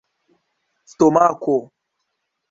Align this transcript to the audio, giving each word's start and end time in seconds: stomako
stomako 0.95 1.57